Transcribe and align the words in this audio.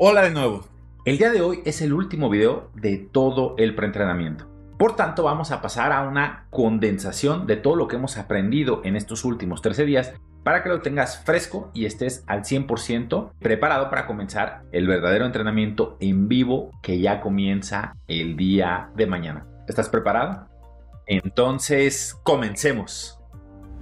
Hola 0.00 0.22
de 0.22 0.30
nuevo. 0.30 0.64
El 1.04 1.18
día 1.18 1.32
de 1.32 1.40
hoy 1.40 1.60
es 1.64 1.82
el 1.82 1.92
último 1.92 2.30
video 2.30 2.70
de 2.72 2.98
todo 2.98 3.56
el 3.58 3.74
preentrenamiento. 3.74 4.46
Por 4.78 4.94
tanto, 4.94 5.24
vamos 5.24 5.50
a 5.50 5.60
pasar 5.60 5.90
a 5.90 6.02
una 6.02 6.46
condensación 6.50 7.48
de 7.48 7.56
todo 7.56 7.74
lo 7.74 7.88
que 7.88 7.96
hemos 7.96 8.16
aprendido 8.16 8.80
en 8.84 8.94
estos 8.94 9.24
últimos 9.24 9.60
13 9.60 9.86
días 9.86 10.14
para 10.44 10.62
que 10.62 10.68
lo 10.68 10.82
tengas 10.82 11.24
fresco 11.24 11.72
y 11.74 11.84
estés 11.84 12.22
al 12.28 12.44
100% 12.44 13.32
preparado 13.40 13.90
para 13.90 14.06
comenzar 14.06 14.62
el 14.70 14.86
verdadero 14.86 15.26
entrenamiento 15.26 15.96
en 15.98 16.28
vivo 16.28 16.70
que 16.80 17.00
ya 17.00 17.20
comienza 17.20 17.96
el 18.06 18.36
día 18.36 18.90
de 18.94 19.08
mañana. 19.08 19.48
¿Estás 19.66 19.88
preparado? 19.88 20.46
Entonces, 21.08 22.16
comencemos. 22.22 23.18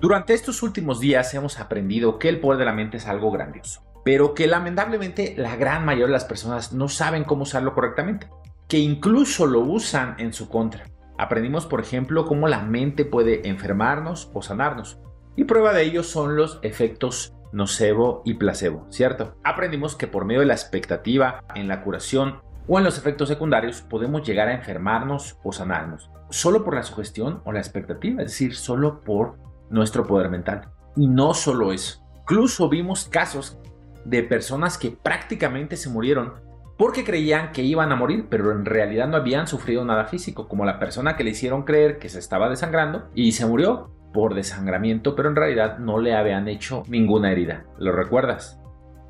Durante 0.00 0.34
estos 0.34 0.64
últimos 0.64 0.98
días 0.98 1.32
hemos 1.34 1.60
aprendido 1.60 2.18
que 2.18 2.28
el 2.28 2.40
poder 2.40 2.58
de 2.58 2.64
la 2.64 2.72
mente 2.72 2.96
es 2.96 3.06
algo 3.06 3.30
grandioso 3.30 3.88
pero 4.10 4.34
que 4.34 4.48
lamentablemente 4.48 5.36
la 5.36 5.54
gran 5.54 5.84
mayoría 5.84 6.06
de 6.06 6.12
las 6.14 6.24
personas 6.24 6.72
no 6.72 6.88
saben 6.88 7.22
cómo 7.22 7.44
usarlo 7.44 7.74
correctamente, 7.74 8.28
que 8.66 8.78
incluso 8.78 9.46
lo 9.46 9.60
usan 9.60 10.16
en 10.18 10.32
su 10.32 10.48
contra. 10.48 10.82
Aprendimos, 11.16 11.64
por 11.64 11.80
ejemplo, 11.80 12.24
cómo 12.24 12.48
la 12.48 12.60
mente 12.60 13.04
puede 13.04 13.48
enfermarnos 13.48 14.28
o 14.34 14.42
sanarnos, 14.42 14.98
y 15.36 15.44
prueba 15.44 15.72
de 15.72 15.84
ello 15.84 16.02
son 16.02 16.34
los 16.34 16.58
efectos 16.62 17.36
nocebo 17.52 18.22
y 18.24 18.34
placebo, 18.34 18.84
¿cierto? 18.90 19.36
Aprendimos 19.44 19.94
que 19.94 20.08
por 20.08 20.24
medio 20.24 20.40
de 20.40 20.46
la 20.46 20.54
expectativa 20.54 21.44
en 21.54 21.68
la 21.68 21.84
curación 21.84 22.40
o 22.66 22.78
en 22.78 22.84
los 22.84 22.98
efectos 22.98 23.28
secundarios 23.28 23.82
podemos 23.82 24.26
llegar 24.26 24.48
a 24.48 24.54
enfermarnos 24.54 25.38
o 25.44 25.52
sanarnos, 25.52 26.10
solo 26.30 26.64
por 26.64 26.74
la 26.74 26.82
sugestión 26.82 27.42
o 27.44 27.52
la 27.52 27.60
expectativa, 27.60 28.22
es 28.22 28.32
decir, 28.32 28.56
solo 28.56 29.04
por 29.04 29.38
nuestro 29.70 30.04
poder 30.04 30.30
mental. 30.30 30.68
Y 30.96 31.06
no 31.06 31.32
solo 31.32 31.72
eso, 31.72 32.04
incluso 32.22 32.68
vimos 32.68 33.04
casos 33.04 33.60
de 34.04 34.22
personas 34.22 34.78
que 34.78 34.90
prácticamente 34.90 35.76
se 35.76 35.90
murieron 35.90 36.34
porque 36.80 37.04
creían 37.04 37.52
que 37.52 37.62
iban 37.62 37.92
a 37.92 37.96
morir, 37.96 38.28
pero 38.30 38.52
en 38.52 38.64
realidad 38.64 39.06
no 39.06 39.18
habían 39.18 39.46
sufrido 39.46 39.84
nada 39.84 40.06
físico, 40.06 40.48
como 40.48 40.64
la 40.64 40.78
persona 40.78 41.14
que 41.14 41.24
le 41.24 41.30
hicieron 41.32 41.64
creer 41.64 41.98
que 41.98 42.08
se 42.08 42.18
estaba 42.18 42.48
desangrando 42.48 43.10
y 43.14 43.32
se 43.32 43.44
murió 43.44 43.90
por 44.14 44.34
desangramiento, 44.34 45.14
pero 45.14 45.28
en 45.28 45.36
realidad 45.36 45.78
no 45.78 45.98
le 45.98 46.14
habían 46.14 46.48
hecho 46.48 46.82
ninguna 46.88 47.32
herida. 47.32 47.66
¿Lo 47.78 47.92
recuerdas? 47.92 48.58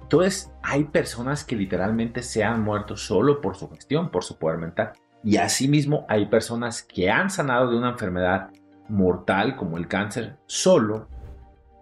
Entonces, 0.03 0.53
hay 0.65 0.83
personas 0.83 1.45
que 1.45 1.55
literalmente 1.55 2.23
se 2.23 2.43
han 2.43 2.61
muerto 2.63 2.97
solo 2.97 3.41
por 3.41 3.57
su 3.57 3.71
gestión, 3.71 4.11
por 4.11 4.25
su 4.25 4.37
poder 4.37 4.59
mental. 4.59 4.93
Y 5.23 5.37
asimismo, 5.37 6.07
hay 6.09 6.27
personas 6.27 6.83
que 6.83 7.09
han 7.09 7.31
sanado 7.31 7.71
de 7.71 7.79
una 7.79 7.91
enfermedad 7.91 8.51
mortal 8.89 9.55
como 9.55 9.79
el 9.79 9.87
cáncer 9.87 10.39
solo 10.47 11.09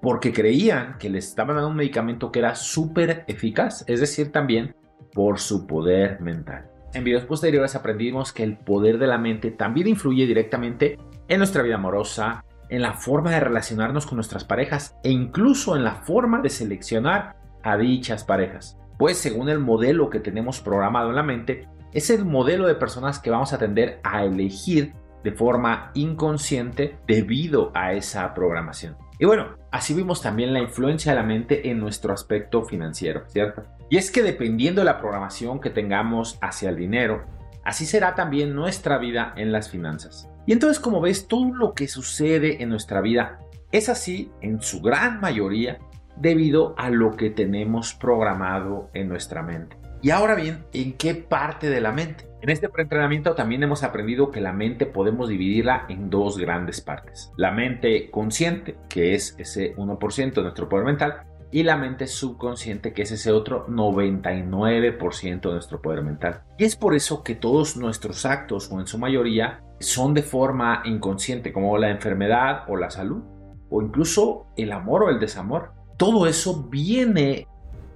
porque 0.01 0.33
creían 0.33 0.97
que 0.99 1.11
les 1.11 1.29
estaban 1.29 1.57
dando 1.57 1.71
un 1.71 1.77
medicamento 1.77 2.31
que 2.31 2.39
era 2.39 2.55
súper 2.55 3.25
eficaz, 3.27 3.85
es 3.87 4.01
decir, 4.01 4.31
también 4.31 4.75
por 5.13 5.39
su 5.39 5.67
poder 5.67 6.21
mental. 6.21 6.71
En 6.95 7.05
videos 7.05 7.25
posteriores 7.25 7.75
aprendimos 7.75 8.33
que 8.33 8.43
el 8.43 8.57
poder 8.57 8.99
de 8.99 9.07
la 9.07 9.19
mente 9.19 9.51
también 9.51 9.89
influye 9.89 10.27
directamente 10.27 10.99
en 11.29 11.39
nuestra 11.39 11.63
vida 11.63 11.75
amorosa, 11.75 12.45
en 12.71 12.83
la 12.83 12.95
forma 12.95 13.31
de 13.31 13.41
relacionarnos 13.41 14.07
con 14.07 14.17
nuestras 14.17 14.45
parejas 14.45 14.97
e 15.03 15.11
incluso 15.11 15.77
en 15.77 15.85
la 15.85 15.97
forma 15.97 16.41
de 16.41 16.51
seleccionar 16.51 17.37
a 17.63 17.77
dichas 17.77 18.25
parejas. 18.25 18.79
Pues 18.99 19.19
según 19.19 19.49
el 19.49 19.59
modelo 19.59 20.11
que 20.11 20.21
tenemos 20.21 20.61
programado 20.61 21.11
en 21.11 21.17
la 21.17 21.23
mente, 21.23 21.69
es 21.93 22.11
el 22.11 22.25
modelo 22.25 22.67
de 22.67 22.75
personas 22.75 23.19
que 23.19 23.31
vamos 23.31 23.53
a 23.53 23.59
tender 23.59 24.01
a 24.03 24.25
elegir 24.25 24.95
de 25.25 25.33
forma 25.33 25.91
inconsciente 25.95 26.99
debido 27.07 27.73
a 27.75 27.93
esa 27.93 28.33
programación. 28.35 28.97
Y 29.19 29.25
bueno, 29.25 29.57
así 29.73 29.95
vimos 29.95 30.23
también 30.23 30.53
la 30.53 30.61
influencia 30.61 31.13
de 31.13 31.19
la 31.19 31.25
mente 31.25 31.71
en 31.71 31.81
nuestro 31.81 32.13
aspecto 32.13 32.65
financiero, 32.65 33.25
¿cierto? 33.29 33.65
Y 33.91 33.97
es 33.97 34.11
que 34.11 34.23
dependiendo 34.23 34.81
de 34.81 34.85
la 34.85 34.99
programación 34.99 35.61
que 35.61 35.71
tengamos 35.71 36.39
hacia 36.41 36.71
el 36.71 36.77
dinero, 36.77 37.25
así 37.65 37.85
será 37.85 38.15
también 38.15 38.55
nuestra 38.55 38.99
vida 38.99 39.33
en 39.37 39.51
las 39.51 39.71
finanzas. 39.71 40.29
Y 40.47 40.53
entonces, 40.53 40.79
como 40.79 41.01
ves, 41.01 41.27
todo 41.27 41.53
lo 41.53 41.75
que 41.75 41.89
sucede 41.89 42.63
en 42.63 42.69
nuestra 42.69 43.01
vida 43.01 43.41
es 43.73 43.89
así 43.89 44.31
en 44.41 44.63
su 44.63 44.81
gran 44.81 45.21
mayoría 45.21 45.79
debido 46.17 46.75
a 46.79 46.89
lo 46.89 47.17
que 47.17 47.31
tenemos 47.31 47.95
programado 47.95 48.89
en 48.95 49.09
nuestra 49.09 49.43
mente. 49.43 49.77
Y 50.01 50.11
ahora 50.11 50.37
bien, 50.37 50.65
¿en 50.73 50.93
qué 50.93 51.15
parte 51.15 51.69
de 51.69 51.81
la 51.81 51.93
mente? 51.93 52.28
En 52.41 52.51
este 52.51 52.69
preentrenamiento 52.69 53.35
también 53.35 53.65
hemos 53.65 53.83
aprendido 53.83 54.31
que 54.31 54.41
la 54.41 54.53
mente 54.53 54.87
podemos 54.87 55.29
dividirla 55.29 55.87
en 55.89 56.09
dos 56.09 56.39
grandes 56.39 56.81
partes. 56.81 57.33
La 57.37 57.51
mente 57.51 58.13
consciente, 58.13 58.77
que 58.89 59.15
es 59.15 59.35
ese 59.39 59.75
1% 59.75 60.35
de 60.35 60.43
nuestro 60.43 60.69
poder 60.69 60.85
mental, 60.85 61.25
y 61.51 61.65
la 61.65 61.77
mente 61.77 62.07
subconsciente, 62.07 62.93
que 62.93 63.03
es 63.03 63.11
ese 63.11 63.33
otro 63.33 63.67
99% 63.67 65.41
de 65.41 65.53
nuestro 65.53 65.83
poder 65.83 66.03
mental. 66.03 66.43
Y 66.59 66.65
es 66.65 66.77
por 66.77 66.95
eso 66.95 67.25
que 67.25 67.35
todos 67.35 67.77
nuestros 67.77 68.25
actos, 68.25 68.71
o 68.71 68.79
en 68.79 68.87
su 68.87 68.99
mayoría, 68.99 69.65
son 69.81 70.15
de 70.15 70.23
forma 70.23 70.83
inconsciente, 70.85 71.53
como 71.53 71.77
la 71.77 71.91
enfermedad 71.91 72.65
o 72.69 72.77
la 72.77 72.91
salud, 72.91 73.25
o 73.69 73.83
incluso 73.83 74.47
el 74.57 74.71
amor 74.71 75.03
o 75.03 75.11
el 75.11 75.19
desamor. 75.19 75.73
Todo 75.97 76.29
eso 76.29 76.69
viene 76.71 77.49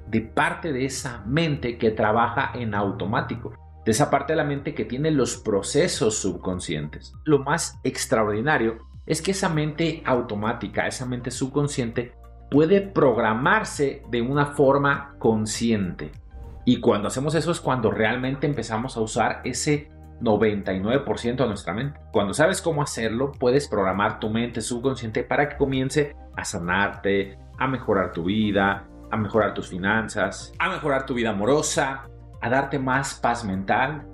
de 0.08 0.20
parte 0.20 0.72
de 0.72 0.84
esa 0.84 1.22
mente 1.26 1.78
que 1.78 1.92
trabaja 1.92 2.50
en 2.54 2.74
automático 2.74 3.61
de 3.84 3.90
esa 3.90 4.10
parte 4.10 4.32
de 4.32 4.36
la 4.36 4.44
mente 4.44 4.74
que 4.74 4.84
tiene 4.84 5.10
los 5.10 5.36
procesos 5.36 6.18
subconscientes. 6.18 7.14
Lo 7.24 7.40
más 7.40 7.78
extraordinario 7.82 8.78
es 9.06 9.22
que 9.22 9.32
esa 9.32 9.48
mente 9.48 10.02
automática, 10.06 10.86
esa 10.86 11.06
mente 11.06 11.30
subconsciente, 11.30 12.12
puede 12.50 12.80
programarse 12.80 14.02
de 14.10 14.22
una 14.22 14.46
forma 14.46 15.14
consciente. 15.18 16.12
Y 16.64 16.80
cuando 16.80 17.08
hacemos 17.08 17.34
eso 17.34 17.50
es 17.50 17.60
cuando 17.60 17.90
realmente 17.90 18.46
empezamos 18.46 18.96
a 18.96 19.00
usar 19.00 19.40
ese 19.44 19.90
99% 20.20 21.36
de 21.36 21.46
nuestra 21.46 21.74
mente. 21.74 21.98
Cuando 22.12 22.34
sabes 22.34 22.62
cómo 22.62 22.82
hacerlo, 22.82 23.32
puedes 23.32 23.68
programar 23.68 24.20
tu 24.20 24.30
mente 24.30 24.60
subconsciente 24.60 25.24
para 25.24 25.48
que 25.48 25.56
comience 25.56 26.14
a 26.36 26.44
sanarte, 26.44 27.38
a 27.58 27.66
mejorar 27.66 28.12
tu 28.12 28.24
vida, 28.24 28.86
a 29.10 29.16
mejorar 29.16 29.54
tus 29.54 29.68
finanzas, 29.68 30.52
a 30.58 30.70
mejorar 30.70 31.04
tu 31.04 31.14
vida 31.14 31.30
amorosa, 31.30 32.08
a 32.42 32.50
darte 32.50 32.78
más 32.78 33.14
paz 33.14 33.44
mental 33.44 34.06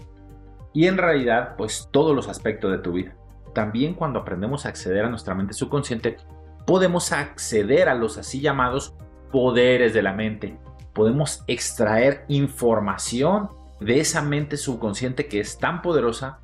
y 0.72 0.86
en 0.86 0.98
realidad 0.98 1.56
pues 1.56 1.88
todos 1.90 2.14
los 2.14 2.28
aspectos 2.28 2.70
de 2.70 2.78
tu 2.78 2.92
vida. 2.92 3.16
También 3.54 3.94
cuando 3.94 4.20
aprendemos 4.20 4.64
a 4.64 4.68
acceder 4.68 5.04
a 5.04 5.08
nuestra 5.08 5.34
mente 5.34 5.54
subconsciente, 5.54 6.18
podemos 6.66 7.12
acceder 7.12 7.88
a 7.88 7.94
los 7.94 8.18
así 8.18 8.40
llamados 8.40 8.94
poderes 9.32 9.94
de 9.94 10.02
la 10.02 10.12
mente. 10.12 10.58
Podemos 10.92 11.42
extraer 11.46 12.24
información 12.28 13.50
de 13.80 14.00
esa 14.00 14.22
mente 14.22 14.56
subconsciente 14.56 15.26
que 15.26 15.40
es 15.40 15.58
tan 15.58 15.82
poderosa 15.82 16.40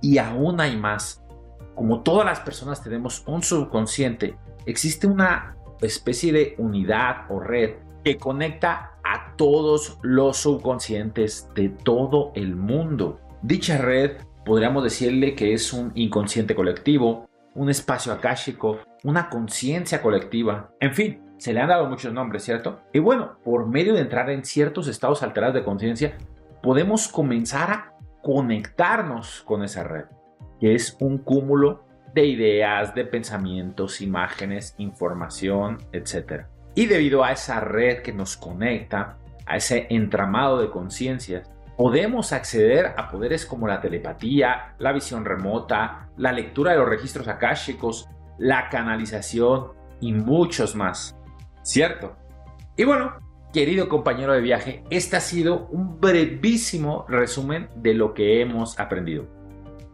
y 0.00 0.18
aún 0.18 0.60
hay 0.60 0.76
más. 0.76 1.22
Como 1.74 2.02
todas 2.02 2.24
las 2.24 2.40
personas 2.40 2.82
tenemos 2.82 3.22
un 3.26 3.42
subconsciente, 3.42 4.36
existe 4.66 5.06
una 5.06 5.56
especie 5.80 6.32
de 6.32 6.54
unidad 6.58 7.26
o 7.28 7.38
red 7.38 7.76
que 8.04 8.16
conecta 8.16 8.97
a 9.08 9.34
todos 9.36 9.98
los 10.02 10.36
subconscientes 10.36 11.48
de 11.54 11.70
todo 11.70 12.32
el 12.34 12.54
mundo. 12.54 13.20
Dicha 13.42 13.78
red 13.78 14.18
podríamos 14.44 14.84
decirle 14.84 15.34
que 15.34 15.52
es 15.52 15.72
un 15.72 15.92
inconsciente 15.94 16.54
colectivo, 16.54 17.28
un 17.54 17.70
espacio 17.70 18.12
akáshico, 18.12 18.80
una 19.04 19.28
conciencia 19.28 20.02
colectiva, 20.02 20.70
en 20.80 20.94
fin, 20.94 21.22
se 21.38 21.52
le 21.52 21.60
han 21.60 21.68
dado 21.68 21.88
muchos 21.88 22.12
nombres, 22.12 22.44
¿cierto? 22.44 22.80
Y 22.92 22.98
bueno, 22.98 23.38
por 23.44 23.66
medio 23.66 23.94
de 23.94 24.00
entrar 24.00 24.28
en 24.30 24.44
ciertos 24.44 24.88
estados 24.88 25.22
alterados 25.22 25.54
de 25.54 25.64
conciencia, 25.64 26.18
podemos 26.62 27.08
comenzar 27.08 27.70
a 27.70 27.94
conectarnos 28.22 29.42
con 29.42 29.62
esa 29.62 29.84
red, 29.84 30.04
que 30.60 30.74
es 30.74 30.96
un 31.00 31.18
cúmulo 31.18 31.84
de 32.14 32.26
ideas, 32.26 32.94
de 32.94 33.04
pensamientos, 33.04 34.00
imágenes, 34.00 34.74
información, 34.78 35.78
etc. 35.92 36.46
Y 36.78 36.86
debido 36.86 37.24
a 37.24 37.32
esa 37.32 37.58
red 37.58 38.02
que 38.02 38.12
nos 38.12 38.36
conecta, 38.36 39.18
a 39.46 39.56
ese 39.56 39.88
entramado 39.90 40.60
de 40.60 40.70
conciencias, 40.70 41.50
podemos 41.76 42.32
acceder 42.32 42.94
a 42.96 43.10
poderes 43.10 43.46
como 43.46 43.66
la 43.66 43.80
telepatía, 43.80 44.76
la 44.78 44.92
visión 44.92 45.24
remota, 45.24 46.08
la 46.16 46.30
lectura 46.30 46.70
de 46.70 46.78
los 46.78 46.88
registros 46.88 47.26
akáshicos, 47.26 48.08
la 48.38 48.68
canalización 48.68 49.72
y 50.00 50.12
muchos 50.12 50.76
más. 50.76 51.18
¿Cierto? 51.62 52.16
Y 52.76 52.84
bueno, 52.84 53.14
querido 53.52 53.88
compañero 53.88 54.32
de 54.32 54.40
viaje, 54.40 54.84
este 54.88 55.16
ha 55.16 55.20
sido 55.20 55.66
un 55.72 55.98
brevísimo 55.98 57.06
resumen 57.08 57.70
de 57.74 57.94
lo 57.94 58.14
que 58.14 58.40
hemos 58.40 58.78
aprendido. 58.78 59.26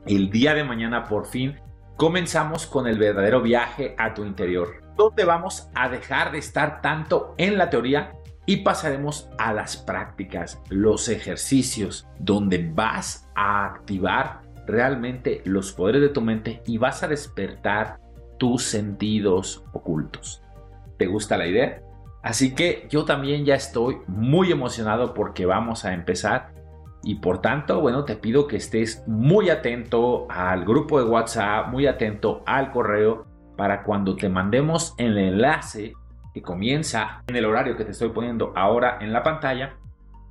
El 0.05 0.29
día 0.29 0.53
de 0.53 0.64
mañana 0.64 1.05
por 1.05 1.25
fin 1.25 1.58
comenzamos 1.96 2.67
con 2.67 2.87
el 2.87 2.99
verdadero 2.99 3.43
viaje 3.43 3.94
a 3.99 4.14
tu 4.14 4.25
interior 4.25 4.85
donde 4.96 5.25
vamos 5.25 5.69
a 5.75 5.88
dejar 5.88 6.32
de 6.32 6.38
estar 6.38 6.81
tanto 6.81 7.35
en 7.38 7.58
la 7.58 7.70
teoría 7.70 8.12
y 8.46 8.58
pasaremos 8.58 9.31
a 9.38 9.52
las 9.52 9.76
prácticas, 9.76 10.61
los 10.69 11.08
ejercicios, 11.08 12.06
donde 12.19 12.70
vas 12.73 13.29
a 13.35 13.64
activar 13.64 14.43
realmente 14.67 15.43
los 15.44 15.73
poderes 15.73 16.02
de 16.02 16.08
tu 16.11 16.20
mente 16.20 16.62
y 16.67 16.79
vas 16.79 17.02
a 17.02 17.08
despertar 17.08 18.00
tus 18.38 18.64
sentidos 18.64 19.64
ocultos. 19.73 20.43
¿Te 20.99 21.06
gusta 21.06 21.37
la 21.37 21.46
idea? 21.46 21.82
Así 22.23 22.55
que 22.55 22.87
yo 22.91 23.05
también 23.05 23.44
ya 23.44 23.55
estoy 23.55 23.99
muy 24.06 24.50
emocionado 24.50 25.12
porque 25.14 25.46
vamos 25.46 25.85
a 25.85 25.93
empezar 25.93 26.52
y 27.05 27.17
por 27.17 27.41
tanto, 27.41 27.81
bueno, 27.81 28.05
te 28.05 28.17
pido 28.17 28.47
que 28.47 28.56
estés 28.56 29.05
muy 29.06 29.51
atento 29.51 30.27
al 30.31 30.65
grupo 30.65 30.99
de 30.99 31.09
WhatsApp, 31.09 31.69
muy 31.69 31.87
atento 31.87 32.43
al 32.47 32.71
correo 32.71 33.27
para 33.56 33.83
cuando 33.83 34.17
te 34.17 34.29
mandemos 34.29 34.95
el 34.97 35.19
enlace 35.19 35.95
que 36.33 36.43
comienza 36.43 37.23
en 37.27 37.37
el 37.37 37.45
horario 37.45 37.77
que 37.77 37.85
te 37.85 37.93
estoy 37.93 38.09
poniendo 38.09 38.53
ahora 38.56 38.99
en 39.01 39.12
la 39.12 39.23
pantalla, 39.23 39.77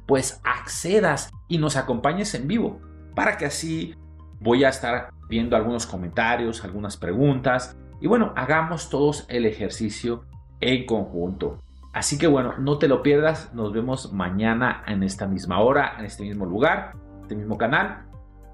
pues 0.05 0.41
accedas 0.43 1.31
y 1.47 1.59
nos 1.59 1.77
acompañes 1.77 2.33
en 2.35 2.47
vivo 2.47 2.81
para 3.15 3.37
que 3.37 3.45
así 3.45 3.95
voy 4.39 4.63
a 4.63 4.69
estar 4.69 5.11
viendo 5.29 5.55
algunos 5.55 5.85
comentarios, 5.85 6.63
algunas 6.65 6.97
preguntas 6.97 7.77
y 8.01 8.07
bueno, 8.07 8.33
hagamos 8.35 8.89
todos 8.89 9.25
el 9.29 9.45
ejercicio 9.45 10.25
en 10.59 10.85
conjunto. 10.85 11.61
Así 11.93 12.17
que 12.17 12.25
bueno, 12.25 12.55
no 12.57 12.79
te 12.79 12.87
lo 12.87 13.03
pierdas, 13.03 13.53
nos 13.53 13.71
vemos 13.71 14.11
mañana 14.11 14.83
en 14.87 15.03
esta 15.03 15.27
misma 15.27 15.59
hora, 15.59 15.93
en 15.99 16.05
este 16.05 16.23
mismo 16.23 16.45
lugar, 16.45 16.93
este 17.21 17.35
mismo 17.35 17.57
canal. 17.57 18.05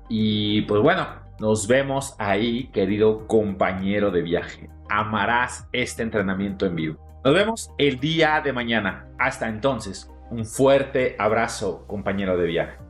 Y 0.10 0.64
pues 0.64 0.82
bueno, 0.82 1.08
nos 1.40 1.68
vemos 1.68 2.16
ahí, 2.20 2.68
querido 2.74 3.28
compañero 3.28 4.12
de 4.12 4.22
viaje. 4.24 4.70
Amarás 4.90 5.70
este 5.72 6.04
entrenamiento 6.04 6.66
en 6.66 6.76
vivo. 6.76 7.22
Nos 7.24 7.34
vemos 7.34 7.72
el 7.78 8.00
día 8.00 8.42
de 8.44 8.52
mañana. 8.52 9.08
Hasta 9.18 9.48
entonces, 9.48 10.12
un 10.32 10.46
fuerte 10.46 11.16
abrazo, 11.18 11.86
compañero 11.88 12.38
de 12.38 12.46
viaje. 12.46 12.89